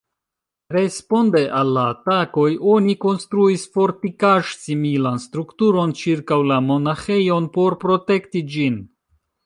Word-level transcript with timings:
Responde 0.75 1.41
al 1.57 1.69
la 1.75 1.83
atakoj, 1.89 2.47
oni 2.77 2.95
konstruis 3.05 3.67
fortikaĵ-similan 3.75 5.23
strukturon 5.29 5.95
ĉirkaŭ 6.03 6.43
la 6.53 6.61
monaĥejon, 6.73 7.55
por 7.61 7.81
protekti 7.85 8.47
ĝin. 8.57 8.85